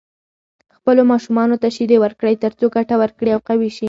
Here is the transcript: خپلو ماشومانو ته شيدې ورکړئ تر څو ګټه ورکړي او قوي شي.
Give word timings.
خپلو 0.77 1.01
ماشومانو 1.11 1.55
ته 1.61 1.67
شيدې 1.75 1.97
ورکړئ 2.03 2.35
تر 2.43 2.51
څو 2.59 2.65
ګټه 2.75 2.95
ورکړي 3.01 3.29
او 3.33 3.39
قوي 3.47 3.69
شي. 3.75 3.79